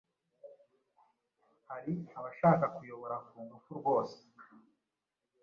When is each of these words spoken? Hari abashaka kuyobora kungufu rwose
Hari 1.69 1.93
abashaka 2.17 2.65
kuyobora 2.75 3.15
kungufu 3.29 3.69
rwose 3.79 4.17